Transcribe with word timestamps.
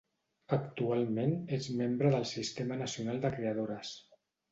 Actualment 0.55 1.35
és 1.57 1.67
membre 1.81 2.11
del 2.15 2.25
Sistema 2.29 2.79
Nacional 2.81 3.21
de 3.27 3.31
Creadores. 3.37 3.93